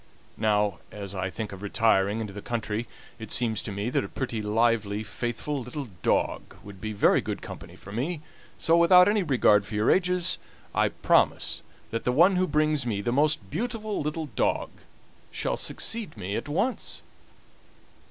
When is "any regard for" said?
9.07-9.75